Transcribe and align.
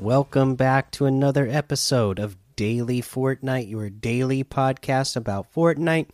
Welcome 0.00 0.54
back 0.54 0.92
to 0.92 1.06
another 1.06 1.48
episode 1.48 2.20
of 2.20 2.36
Daily 2.54 3.02
Fortnite, 3.02 3.68
your 3.68 3.90
daily 3.90 4.44
podcast 4.44 5.16
about 5.16 5.52
Fortnite. 5.52 6.10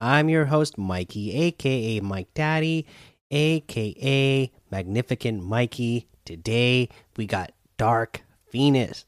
I'm 0.00 0.28
your 0.28 0.46
host, 0.46 0.76
Mikey, 0.76 1.32
aka 1.32 2.00
Mike 2.00 2.34
Daddy, 2.34 2.84
aka 3.30 4.50
Magnificent 4.72 5.44
Mikey. 5.44 6.08
Today 6.24 6.88
we 7.16 7.26
got 7.26 7.52
Dark 7.76 8.22
Phoenix. 8.50 9.06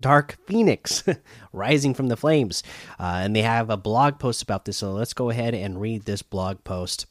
Dark 0.00 0.38
Phoenix 0.46 1.04
rising 1.52 1.92
from 1.92 2.08
the 2.08 2.16
flames. 2.16 2.62
Uh, 2.98 3.20
and 3.24 3.36
they 3.36 3.42
have 3.42 3.68
a 3.68 3.76
blog 3.76 4.18
post 4.18 4.40
about 4.40 4.64
this, 4.64 4.78
so 4.78 4.92
let's 4.92 5.12
go 5.12 5.28
ahead 5.28 5.54
and 5.54 5.78
read 5.78 6.06
this 6.06 6.22
blog 6.22 6.64
post. 6.64 7.04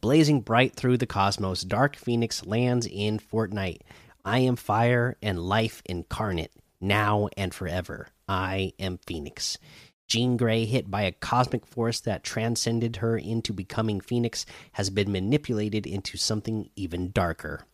Blazing 0.00 0.40
bright 0.40 0.74
through 0.74 0.96
the 0.96 1.06
cosmos, 1.06 1.62
Dark 1.62 1.94
Phoenix 1.94 2.44
lands 2.44 2.88
in 2.90 3.20
Fortnite. 3.20 3.82
I 4.24 4.38
am 4.40 4.56
fire 4.56 5.16
and 5.20 5.38
life 5.38 5.82
incarnate, 5.84 6.52
now 6.80 7.28
and 7.36 7.52
forever. 7.52 8.08
I 8.28 8.72
am 8.78 8.98
Phoenix. 8.98 9.58
Jean 10.06 10.36
Grey, 10.36 10.64
hit 10.64 10.90
by 10.90 11.02
a 11.02 11.12
cosmic 11.12 11.66
force 11.66 11.98
that 12.00 12.22
transcended 12.22 12.96
her 12.96 13.16
into 13.16 13.52
becoming 13.52 14.00
Phoenix, 14.00 14.44
has 14.72 14.90
been 14.90 15.10
manipulated 15.10 15.86
into 15.86 16.16
something 16.18 16.68
even 16.76 17.10
darker. 17.10 17.64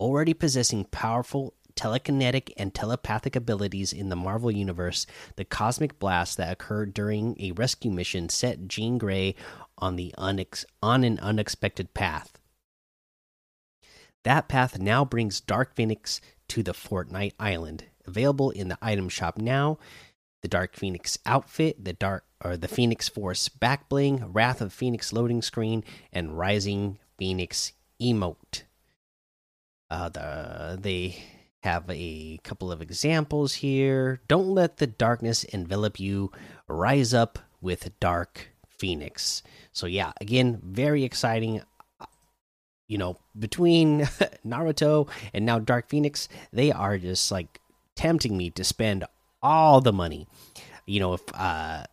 Already 0.00 0.34
possessing 0.34 0.84
powerful 0.84 1.54
telekinetic 1.76 2.52
and 2.56 2.74
telepathic 2.74 3.36
abilities 3.36 3.92
in 3.92 4.08
the 4.08 4.16
Marvel 4.16 4.50
Universe, 4.50 5.06
the 5.36 5.44
cosmic 5.44 5.98
blast 5.98 6.36
that 6.36 6.52
occurred 6.52 6.92
during 6.92 7.36
a 7.38 7.52
rescue 7.52 7.90
mission 7.90 8.28
set 8.28 8.66
Jean 8.66 8.98
Grey 8.98 9.36
on 9.76 9.96
the 9.96 10.12
unex 10.18 10.64
on 10.82 11.04
an 11.04 11.20
unexpected 11.20 11.94
path. 11.94 12.38
That 14.28 14.46
path 14.46 14.78
now 14.78 15.06
brings 15.06 15.40
Dark 15.40 15.74
Phoenix 15.74 16.20
to 16.48 16.62
the 16.62 16.74
Fortnite 16.74 17.32
Island, 17.40 17.84
available 18.04 18.50
in 18.50 18.68
the 18.68 18.76
item 18.82 19.08
shop 19.08 19.38
now. 19.38 19.78
The 20.42 20.48
Dark 20.48 20.76
Phoenix 20.76 21.16
outfit, 21.24 21.82
the 21.82 21.94
Dark 21.94 22.26
or 22.44 22.58
the 22.58 22.68
Phoenix 22.68 23.08
Force 23.08 23.48
back 23.48 23.88
bling, 23.88 24.30
Wrath 24.30 24.60
of 24.60 24.70
Phoenix 24.70 25.14
loading 25.14 25.40
screen, 25.40 25.82
and 26.12 26.36
Rising 26.36 26.98
Phoenix 27.16 27.72
emote. 28.02 28.64
Uh, 29.88 30.10
the 30.10 30.78
they 30.78 31.16
have 31.62 31.84
a 31.88 32.38
couple 32.44 32.70
of 32.70 32.82
examples 32.82 33.54
here. 33.54 34.20
Don't 34.28 34.50
let 34.50 34.76
the 34.76 34.86
darkness 34.86 35.42
envelop 35.44 35.98
you. 35.98 36.32
Rise 36.66 37.14
up 37.14 37.38
with 37.62 37.98
Dark 37.98 38.50
Phoenix. 38.68 39.42
So 39.72 39.86
yeah, 39.86 40.12
again, 40.20 40.60
very 40.62 41.02
exciting 41.02 41.62
you 42.88 42.98
know, 42.98 43.16
between 43.38 44.00
Naruto 44.46 45.08
and 45.32 45.46
now 45.46 45.58
Dark 45.58 45.88
Phoenix, 45.88 46.28
they 46.52 46.72
are 46.72 46.98
just 46.98 47.30
like 47.30 47.60
tempting 47.94 48.36
me 48.36 48.50
to 48.50 48.64
spend 48.64 49.04
all 49.42 49.80
the 49.80 49.92
money. 49.92 50.26
You 50.86 51.00
know, 51.00 51.12
if 51.14 51.22
uh 51.34 51.84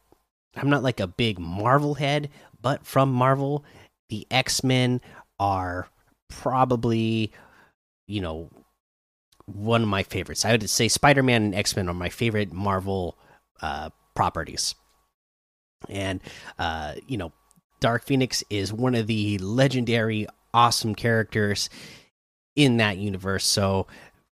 I'm 0.56 0.70
not 0.70 0.84
like 0.84 1.02
a 1.02 1.08
big 1.08 1.38
Marvel 1.38 1.96
head, 1.96 2.30
but 2.62 2.86
from 2.86 3.12
Marvel, 3.12 3.66
the 4.10 4.26
X-Men 4.32 5.02
are 5.38 5.90
probably 6.30 7.32
you 8.08 8.22
know 8.22 8.50
one 9.46 9.84
of 9.84 9.90
my 9.90 10.04
favorites. 10.04 10.46
I 10.46 10.52
would 10.52 10.70
say 10.70 10.88
Spider-Man 10.88 11.44
and 11.44 11.56
X-Men 11.56 11.90
are 11.90 11.94
my 11.94 12.10
favorite 12.10 12.54
Marvel 12.54 13.18
uh 13.62 13.90
properties. 14.16 14.76
And 15.90 16.22
uh 16.58 16.94
you 17.06 17.18
know, 17.18 17.34
Dark 17.82 18.06
Phoenix 18.06 18.46
is 18.50 18.72
one 18.72 18.96
of 18.96 19.08
the 19.08 19.38
legendary 19.40 20.26
awesome 20.56 20.96
characters 20.96 21.70
in 22.56 22.78
that 22.78 22.98
universe. 22.98 23.46
So 23.46 23.88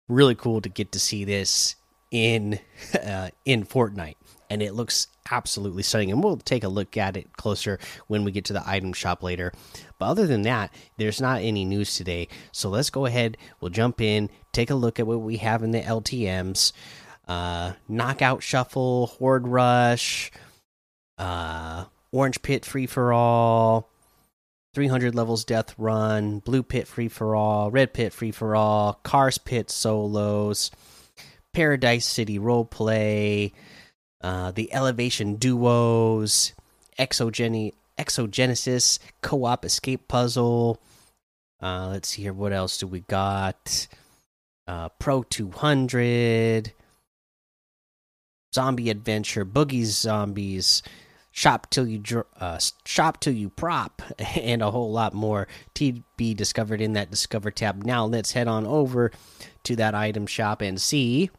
really 0.09 0.35
cool 0.35 0.61
to 0.61 0.69
get 0.69 0.93
to 0.93 0.99
see 0.99 1.25
this 1.25 1.77
in 2.11 2.59
uh, 3.03 3.31
in 3.45 3.65
Fortnite, 3.65 4.17
and 4.51 4.63
it 4.63 4.75
looks 4.75 5.07
absolutely 5.31 5.83
stunning. 5.83 6.11
And 6.11 6.23
we'll 6.25 6.39
take 6.39 6.65
a 6.65 6.69
look 6.69 6.97
at 6.97 7.17
it 7.17 7.37
closer 7.37 7.79
when 8.09 8.25
we 8.25 8.33
get 8.33 8.45
to 8.47 8.53
the 8.53 8.69
item 8.69 8.93
shop 8.93 9.23
later. 9.23 9.53
But 9.99 10.07
other 10.07 10.27
than 10.27 10.43
that, 10.43 10.73
there's 10.97 11.21
not 11.21 11.43
any 11.43 11.65
news 11.65 11.95
today. 11.95 12.29
So 12.53 12.69
let's 12.69 12.91
go 12.91 13.07
ahead. 13.07 13.37
We'll 13.61 13.71
jump 13.71 14.01
in, 14.01 14.31
take 14.53 14.71
a 14.71 14.75
look 14.75 14.99
at 14.99 15.07
what 15.07 15.21
we 15.21 15.37
have 15.39 15.63
in 15.63 15.71
the 15.71 15.81
LTM's. 15.81 16.73
Uh, 17.27 17.75
knockout 17.89 18.43
shuffle, 18.43 19.09
horde 19.09 19.47
rush, 19.47 20.33
uh, 21.19 21.85
orange 22.11 22.41
pit 22.41 22.65
free 22.65 22.87
for 22.87 23.13
all, 23.13 23.91
300 24.75 25.15
levels 25.15 25.45
death 25.45 25.75
run, 25.79 26.41
blue 26.41 26.63
pit 26.63 26.87
free 26.87 27.09
for 27.09 27.35
all, 27.35 27.71
red 27.71 27.93
pit 27.93 28.13
free 28.13 28.31
for 28.31 28.55
all, 28.55 29.01
cars 29.03 29.39
pit 29.39 29.71
solos, 29.71 30.71
paradise 31.53 32.07
city 32.07 32.39
role 32.39 32.65
play, 32.65 33.53
uh, 34.21 34.51
the 34.51 34.73
elevation 34.73 35.37
duos, 35.37 36.53
exogeny 36.99 37.73
exogenesis 37.99 38.99
co-op 39.23 39.65
escape 39.65 40.07
puzzle. 40.09 40.79
Uh, 41.61 41.89
let's 41.89 42.09
see 42.11 42.23
here. 42.23 42.33
What 42.33 42.53
else 42.53 42.79
do 42.79 42.87
we 42.87 43.01
got? 43.01 43.89
Uh, 44.67 44.89
Pro 45.01 45.23
200, 45.25 46.73
zombie 48.55 48.91
adventure, 48.91 49.45
boogie 49.45 49.85
zombies 49.85 50.83
shop 51.39 51.71
till 51.71 51.87
you 51.87 52.03
uh, 52.41 52.59
shop 52.85 53.21
till 53.21 53.33
you 53.33 53.49
prop 53.49 54.03
and 54.19 54.61
a 54.61 54.73
whole 54.73 54.91
lot 54.91 55.15
more 55.15 55.47
to 55.73 56.03
be 56.17 56.35
discovered 56.35 56.81
in 56.81 56.95
that 56.95 57.13
discover 57.13 57.53
tab. 57.53 57.85
Now 57.85 58.07
let's 58.07 58.33
head 58.33 58.49
on 58.49 58.67
over 58.67 59.13
to 59.63 59.77
that 59.77 59.95
item 59.95 60.27
shop 60.27 60.63
and 60.63 60.81
see 60.81 61.31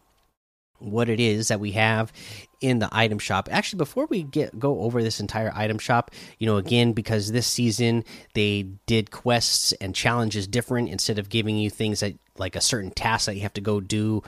what 0.77 1.09
it 1.09 1.19
is 1.19 1.49
that 1.49 1.59
we 1.59 1.73
have 1.73 2.13
in 2.61 2.79
the 2.79 2.87
item 2.93 3.19
shop. 3.19 3.49
Actually 3.51 3.79
before 3.79 4.05
we 4.05 4.23
get 4.23 4.57
go 4.57 4.79
over 4.79 5.03
this 5.03 5.19
entire 5.19 5.51
item 5.53 5.77
shop 5.77 6.11
you 6.37 6.47
know 6.47 6.55
again 6.55 6.93
because 6.93 7.33
this 7.33 7.47
season 7.47 8.05
they 8.35 8.63
did 8.85 9.11
quests 9.11 9.73
and 9.81 9.93
challenges 9.93 10.47
different. 10.47 10.87
Instead 10.87 11.19
of 11.19 11.27
giving 11.27 11.57
you 11.57 11.69
things 11.69 11.99
that 11.99 12.17
like 12.37 12.55
a 12.55 12.61
certain 12.61 12.91
task 12.91 13.25
that 13.25 13.35
you 13.35 13.41
have 13.41 13.51
to 13.51 13.59
go 13.59 13.81
do 13.81 14.23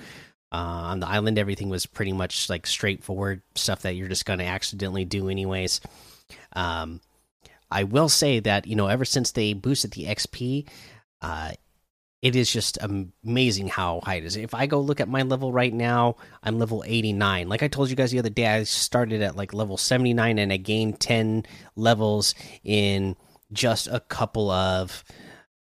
uh, 0.52 0.56
on 0.56 1.00
the 1.00 1.08
island, 1.08 1.38
everything 1.40 1.70
was 1.70 1.86
pretty 1.86 2.14
much 2.14 2.50
like 2.50 2.68
straightforward 2.68 3.42
stuff 3.56 3.84
that 3.84 3.96
you're 3.96 4.10
just 4.10 4.26
going 4.26 4.40
to 4.40 4.46
accidentally 4.46 5.06
do, 5.06 5.30
anyways. 5.30 5.82
Um, 6.54 7.02
I 7.70 7.84
will 7.84 8.10
say 8.10 8.40
that 8.42 8.68
you 8.68 8.76
know, 8.76 8.88
ever 8.88 9.06
since 9.06 9.32
they 9.32 9.54
boosted 9.54 9.92
the 9.92 10.06
XP, 10.06 10.68
uh, 11.22 11.52
it 12.22 12.36
is 12.36 12.52
just 12.52 12.78
amazing 13.24 13.68
how 13.68 14.02
high 14.04 14.16
it 14.16 14.26
is. 14.26 14.36
If 14.36 14.54
I 14.54 14.68
go 14.68 14.80
look 14.80 15.00
at 15.00 15.10
my 15.10 15.24
level 15.24 15.52
right 15.52 15.74
now, 15.74 16.18
I'm 16.44 16.60
level 16.60 16.84
89. 16.86 17.50
Like 17.50 17.64
I 17.64 17.68
told 17.68 17.90
you 17.90 17.96
guys 17.96 18.12
the 18.12 18.20
other 18.20 18.30
day, 18.30 18.48
I 18.48 18.64
started 18.64 19.22
at 19.22 19.36
like 19.36 19.54
level 19.54 19.78
79 19.78 20.38
and 20.38 20.54
I 20.54 20.58
gained 20.58 21.00
10 21.00 21.46
levels 21.76 22.36
in 22.64 23.16
just 23.52 23.88
a 23.88 24.00
couple 24.02 24.52
of, 24.52 25.04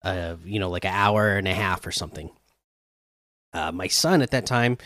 uh, 0.03 0.35
you 0.45 0.59
know, 0.59 0.69
like 0.69 0.85
an 0.85 0.93
hour 0.93 1.37
and 1.37 1.47
a 1.47 1.53
half 1.53 1.85
or 1.85 1.91
something. 1.91 2.31
Uh, 3.57 3.71
my 3.71 3.87
son 3.87 4.21
at 4.21 4.31
that 4.31 4.45
time 4.45 4.77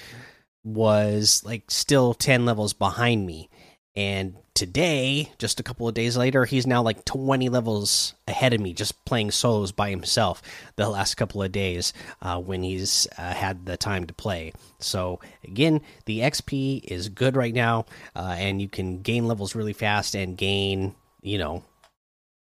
was 0.64 1.44
like 1.44 1.70
still 1.70 2.14
10 2.14 2.46
levels 2.46 2.74
behind 2.74 3.26
me. 3.26 3.50
And 3.94 4.38
today, 4.54 5.34
just 5.38 5.60
a 5.60 5.64
couple 5.64 5.86
of 5.86 5.94
days 5.94 6.16
later, 6.16 6.46
he's 6.46 6.66
now 6.66 6.82
like 6.82 7.04
20 7.04 7.50
levels 7.50 8.14
ahead 8.26 8.54
of 8.54 8.62
me, 8.62 8.74
just 8.74 9.04
playing 9.04 9.32
solos 9.32 9.74
by 9.74 9.90
himself 9.90 10.42
the 10.78 10.88
last 10.88 11.16
couple 11.16 11.44
of 11.44 11.52
days 11.52 11.92
uh, 12.22 12.40
when 12.40 12.64
he's 12.64 13.06
uh, 13.18 13.34
had 13.34 13.66
the 13.66 13.76
time 13.76 14.08
to 14.08 14.14
play. 14.14 14.54
So, 14.80 15.20
again, 15.44 15.82
the 16.06 16.20
XP 16.20 16.86
is 16.86 17.10
good 17.10 17.36
right 17.36 17.54
now, 17.54 17.86
uh, 18.16 18.36
and 18.38 18.62
you 18.62 18.70
can 18.70 19.02
gain 19.02 19.28
levels 19.28 19.56
really 19.56 19.74
fast 19.74 20.16
and 20.16 20.38
gain, 20.38 20.96
you 21.22 21.38
know, 21.38 21.66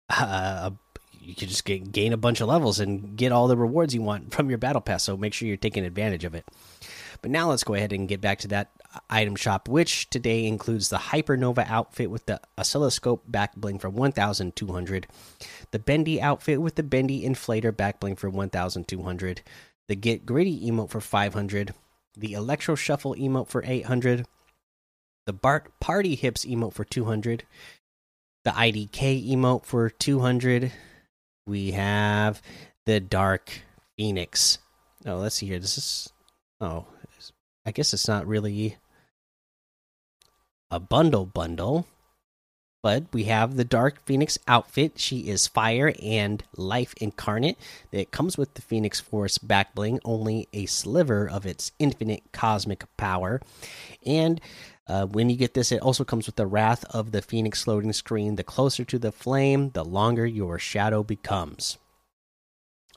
a 0.09 0.71
you 1.21 1.35
can 1.35 1.47
just 1.47 1.65
get, 1.65 1.91
gain 1.91 2.13
a 2.13 2.17
bunch 2.17 2.41
of 2.41 2.47
levels 2.47 2.79
and 2.79 3.15
get 3.15 3.31
all 3.31 3.47
the 3.47 3.57
rewards 3.57 3.93
you 3.93 4.01
want 4.01 4.33
from 4.33 4.49
your 4.49 4.57
battle 4.57 4.81
pass. 4.81 5.03
So 5.03 5.15
make 5.15 5.33
sure 5.33 5.47
you're 5.47 5.57
taking 5.57 5.85
advantage 5.85 6.25
of 6.25 6.33
it. 6.33 6.45
But 7.21 7.31
now 7.31 7.49
let's 7.49 7.63
go 7.63 7.75
ahead 7.75 7.93
and 7.93 8.07
get 8.07 8.19
back 8.19 8.39
to 8.39 8.47
that 8.49 8.71
item 9.09 9.35
shop, 9.35 9.67
which 9.67 10.09
today 10.09 10.45
includes 10.47 10.89
the 10.89 10.97
Hypernova 10.97 11.69
outfit 11.69 12.09
with 12.09 12.25
the 12.25 12.41
oscilloscope 12.57 13.23
back 13.27 13.55
bling 13.55 13.77
for 13.77 13.89
1,200, 13.89 15.07
the 15.69 15.79
Bendy 15.79 16.19
outfit 16.19 16.61
with 16.61 16.75
the 16.75 16.83
Bendy 16.83 17.23
inflator 17.23 17.75
back 17.75 17.99
bling 17.99 18.15
for 18.15 18.29
1,200, 18.29 19.41
the 19.87 19.95
Get 19.95 20.25
Gritty 20.25 20.69
emote 20.69 20.89
for 20.89 20.99
500, 20.99 21.75
the 22.17 22.33
Electro 22.33 22.73
Shuffle 22.73 23.15
emote 23.15 23.47
for 23.47 23.63
800, 23.65 24.25
the 25.27 25.33
Bart 25.33 25.71
Party 25.79 26.15
Hips 26.15 26.43
emote 26.43 26.73
for 26.73 26.83
200, 26.83 27.43
the 28.43 28.51
IDK 28.51 29.29
emote 29.29 29.63
for 29.65 29.91
200 29.91 30.71
we 31.45 31.71
have 31.71 32.41
the 32.85 32.99
Dark 32.99 33.51
Phoenix. 33.97 34.59
Oh, 35.05 35.17
let's 35.17 35.35
see 35.35 35.47
here. 35.47 35.59
This 35.59 35.77
is 35.77 36.09
oh, 36.59 36.85
I 37.65 37.71
guess 37.71 37.93
it's 37.93 38.07
not 38.07 38.27
really 38.27 38.77
a 40.69 40.79
bundle 40.79 41.25
bundle. 41.25 41.85
But 42.83 43.03
we 43.13 43.25
have 43.25 43.55
the 43.55 43.63
Dark 43.63 44.03
Phoenix 44.05 44.39
outfit. 44.47 44.93
She 44.97 45.29
is 45.29 45.47
fire 45.47 45.93
and 46.01 46.43
life 46.55 46.95
incarnate. 46.99 47.57
It 47.91 48.11
comes 48.11 48.37
with 48.37 48.55
the 48.55 48.61
Phoenix 48.61 48.99
Force 48.99 49.37
back 49.37 49.75
bling, 49.75 49.99
only 50.03 50.47
a 50.51 50.65
sliver 50.65 51.29
of 51.29 51.45
its 51.45 51.71
infinite 51.77 52.23
cosmic 52.31 52.85
power. 52.97 53.39
And 54.03 54.41
uh, 54.87 55.05
when 55.05 55.29
you 55.29 55.37
get 55.37 55.53
this, 55.53 55.71
it 55.71 55.81
also 55.81 56.03
comes 56.03 56.25
with 56.25 56.37
the 56.37 56.47
Wrath 56.47 56.83
of 56.85 57.11
the 57.11 57.21
Phoenix 57.21 57.67
loading 57.67 57.93
screen. 57.93 58.35
The 58.35 58.43
closer 58.43 58.83
to 58.85 58.97
the 58.97 59.11
flame, 59.11 59.69
the 59.69 59.85
longer 59.85 60.25
your 60.25 60.57
shadow 60.57 61.03
becomes. 61.03 61.77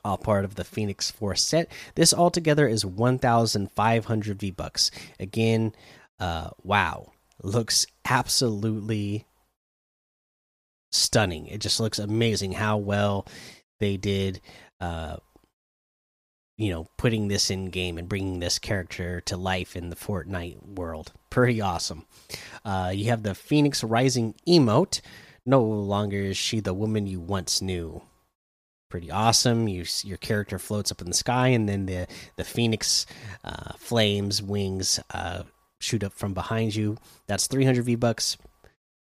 All 0.03 0.17
part 0.17 0.45
of 0.45 0.55
the 0.55 0.63
Phoenix 0.63 1.11
Force 1.11 1.43
set. 1.43 1.71
This 1.93 2.13
altogether 2.13 2.67
is 2.67 2.85
1,500 2.85 4.39
V 4.39 4.51
bucks. 4.51 4.91
Again, 5.19 5.73
uh, 6.19 6.49
wow, 6.63 7.11
looks 7.41 7.85
absolutely 8.03 9.25
stunning. 10.95 11.47
It 11.47 11.61
just 11.61 11.79
looks 11.79 11.99
amazing 11.99 12.53
how 12.53 12.77
well 12.77 13.27
they 13.79 13.97
did. 13.97 14.41
Uh, 14.79 15.17
you 16.57 16.71
know, 16.71 16.87
putting 16.97 17.27
this 17.27 17.49
in 17.49 17.69
game 17.69 17.97
and 17.97 18.07
bringing 18.07 18.39
this 18.39 18.59
character 18.59 19.19
to 19.21 19.35
life 19.35 19.75
in 19.75 19.89
the 19.89 19.95
Fortnite 19.95 20.65
world. 20.65 21.11
Pretty 21.29 21.59
awesome. 21.59 22.05
Uh, 22.63 22.91
you 22.93 23.05
have 23.09 23.23
the 23.23 23.35
Phoenix 23.35 23.83
Rising 23.83 24.35
emote. 24.47 25.01
No 25.45 25.61
longer 25.61 26.17
is 26.17 26.37
she 26.37 26.61
the 26.61 26.73
woman 26.73 27.07
you 27.07 27.19
once 27.19 27.61
knew. 27.61 28.01
Pretty 28.89 29.11
awesome. 29.11 29.67
You, 29.67 29.83
your 30.03 30.17
character 30.17 30.57
floats 30.57 30.91
up 30.91 31.01
in 31.01 31.07
the 31.07 31.13
sky, 31.13 31.49
and 31.49 31.67
then 31.67 31.87
the 31.87 32.07
the 32.37 32.45
Phoenix 32.45 33.05
uh, 33.43 33.73
flames 33.77 34.41
wings 34.41 34.99
uh, 35.13 35.43
shoot 35.79 36.03
up 36.03 36.13
from 36.13 36.33
behind 36.33 36.75
you. 36.75 36.97
That's 37.27 37.47
300 37.47 37.83
V 37.83 37.95
bucks. 37.95 38.37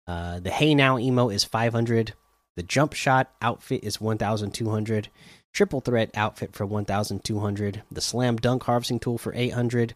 Uh, 0.07 0.41
the 0.41 0.51
Hey 0.51 0.75
Now 0.75 0.97
emote 0.97 1.35
is 1.35 1.45
500. 1.45 2.15
The 2.57 2.63
Jump 2.63 2.93
Shot 2.93 3.33
outfit 3.41 3.83
is 3.83 4.01
1,200. 4.01 5.09
Triple 5.53 5.81
Threat 5.81 6.11
outfit 6.15 6.55
for 6.55 6.67
1,200. 6.67 7.83
The 7.91 8.01
Slam 8.01 8.37
Dunk 8.37 8.65
harvesting 8.65 9.01
tool 9.01 9.19
for 9.19 9.33
800. 9.35 9.95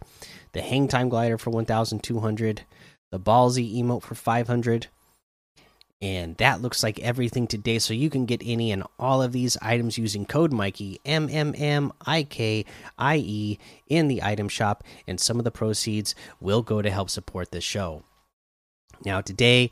The 0.52 0.62
Hang 0.62 0.88
Time 0.88 1.08
glider 1.08 1.36
for 1.36 1.50
1,200. 1.50 2.62
The 3.10 3.20
Ballsy 3.20 3.76
emote 3.76 4.02
for 4.02 4.14
500. 4.14 4.88
And 6.00 6.36
that 6.36 6.62
looks 6.62 6.82
like 6.82 7.00
everything 7.00 7.48
today. 7.48 7.80
So 7.80 7.92
you 7.92 8.08
can 8.08 8.24
get 8.24 8.40
any 8.44 8.70
and 8.70 8.84
all 8.98 9.20
of 9.20 9.32
these 9.32 9.56
items 9.60 9.98
using 9.98 10.26
code 10.26 10.52
Mikey 10.52 11.00
M 11.04 11.28
M 11.30 11.54
M 11.58 11.92
I 12.06 12.22
K 12.22 12.64
I 12.96 13.16
E 13.16 13.58
in 13.88 14.06
the 14.06 14.22
item 14.22 14.48
shop, 14.48 14.84
and 15.08 15.18
some 15.18 15.38
of 15.38 15.44
the 15.44 15.50
proceeds 15.50 16.14
will 16.40 16.62
go 16.62 16.82
to 16.82 16.90
help 16.90 17.10
support 17.10 17.50
this 17.50 17.64
show. 17.64 18.04
Now, 19.04 19.20
today, 19.20 19.70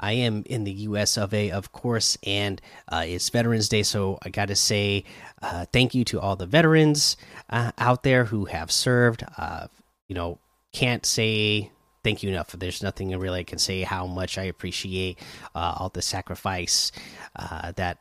I 0.00 0.12
am 0.12 0.42
in 0.46 0.64
the 0.64 0.72
US 0.72 1.16
of 1.16 1.32
A, 1.32 1.50
of 1.50 1.72
course, 1.72 2.18
and 2.24 2.60
uh, 2.88 3.04
it's 3.06 3.28
Veterans 3.28 3.68
Day, 3.68 3.82
so 3.82 4.18
I 4.22 4.28
got 4.28 4.48
to 4.48 4.56
say 4.56 5.04
uh, 5.42 5.66
thank 5.72 5.94
you 5.94 6.04
to 6.04 6.20
all 6.20 6.36
the 6.36 6.46
veterans 6.46 7.16
uh, 7.50 7.72
out 7.78 8.02
there 8.02 8.24
who 8.26 8.46
have 8.46 8.70
served. 8.70 9.24
Uh, 9.38 9.68
you 10.08 10.14
know, 10.14 10.38
can't 10.72 11.06
say 11.06 11.70
thank 12.02 12.22
you 12.22 12.28
enough. 12.28 12.52
There's 12.52 12.82
nothing 12.82 13.16
really 13.18 13.40
I 13.40 13.44
can 13.44 13.58
say 13.58 13.82
how 13.82 14.06
much 14.06 14.36
I 14.36 14.44
appreciate 14.44 15.18
uh, 15.54 15.74
all 15.78 15.88
the 15.88 16.02
sacrifice 16.02 16.92
uh, 17.36 17.72
that 17.76 17.98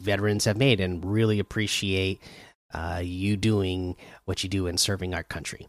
veterans 0.00 0.44
have 0.46 0.56
made, 0.56 0.80
and 0.80 1.04
really 1.04 1.38
appreciate 1.38 2.20
you 3.00 3.36
doing 3.36 3.96
what 4.24 4.42
you 4.42 4.48
do 4.48 4.66
and 4.66 4.78
serving 4.78 5.14
our 5.14 5.22
country. 5.22 5.68